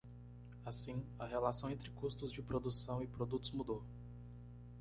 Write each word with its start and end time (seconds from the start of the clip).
Assim, 0.65 1.05
a 1.19 1.27
relação 1.27 1.69
entre 1.69 1.91
custos 1.91 2.31
de 2.31 2.41
produção 2.41 3.03
e 3.03 3.07
produtos 3.07 3.51
mudou. 3.51 3.83